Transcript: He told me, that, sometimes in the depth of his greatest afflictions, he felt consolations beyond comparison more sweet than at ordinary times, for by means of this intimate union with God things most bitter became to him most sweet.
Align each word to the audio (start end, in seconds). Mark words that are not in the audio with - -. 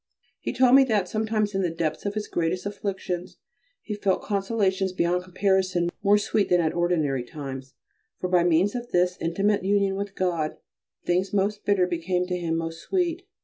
He 0.39 0.51
told 0.51 0.73
me, 0.73 0.83
that, 0.85 1.07
sometimes 1.07 1.53
in 1.53 1.61
the 1.61 1.69
depth 1.69 2.07
of 2.07 2.15
his 2.15 2.27
greatest 2.27 2.65
afflictions, 2.65 3.37
he 3.83 3.93
felt 3.93 4.23
consolations 4.23 4.93
beyond 4.93 5.23
comparison 5.23 5.91
more 6.01 6.17
sweet 6.17 6.49
than 6.49 6.59
at 6.59 6.73
ordinary 6.73 7.23
times, 7.23 7.75
for 8.19 8.27
by 8.27 8.43
means 8.43 8.73
of 8.73 8.89
this 8.89 9.15
intimate 9.21 9.63
union 9.63 9.93
with 9.95 10.15
God 10.15 10.57
things 11.05 11.33
most 11.33 11.65
bitter 11.65 11.85
became 11.85 12.25
to 12.25 12.35
him 12.35 12.55
most 12.57 12.81
sweet. 12.81 13.27